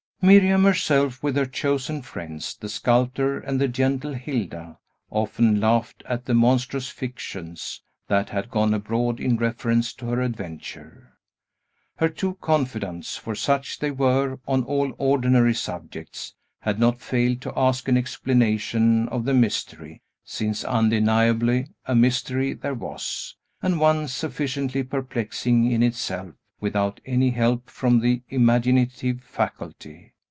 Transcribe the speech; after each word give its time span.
Miriam 0.23 0.65
herself, 0.65 1.23
with 1.23 1.35
her 1.35 1.47
chosen 1.47 2.03
friends, 2.03 2.55
the 2.55 2.69
sculptor 2.69 3.39
and 3.39 3.59
the 3.59 3.67
gentle 3.67 4.13
Hilda, 4.13 4.77
often 5.09 5.59
laughed 5.59 6.03
at 6.05 6.25
the 6.25 6.35
monstrous 6.35 6.89
fictions 6.89 7.81
that 8.07 8.29
had 8.29 8.51
gone 8.51 8.71
abroad 8.71 9.19
in 9.19 9.35
reference 9.37 9.93
to 9.95 10.05
her 10.09 10.21
adventure. 10.21 11.13
Her 11.95 12.07
two 12.07 12.35
confidants 12.35 13.17
(for 13.17 13.33
such 13.33 13.79
they 13.79 13.89
were, 13.89 14.37
on 14.47 14.61
all 14.65 14.93
ordinary 14.99 15.55
subjects) 15.55 16.35
had 16.59 16.77
not 16.77 17.01
failed 17.01 17.41
to 17.41 17.53
ask 17.57 17.87
an 17.87 17.97
explanation 17.97 19.09
of 19.09 19.25
the 19.25 19.33
mystery, 19.33 20.03
since 20.23 20.63
undeniably 20.63 21.65
a 21.87 21.95
mystery 21.95 22.53
there 22.53 22.75
was, 22.75 23.35
and 23.59 23.79
one 23.79 24.07
sufficiently 24.07 24.83
perplexing 24.83 25.71
in 25.71 25.81
itself, 25.81 26.35
without 26.59 27.01
any 27.07 27.31
help 27.31 27.67
from 27.71 28.01
the 28.01 28.21
imaginative 28.29 29.19
faculty. 29.23 30.09